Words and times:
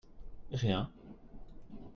Rien. 0.51 0.89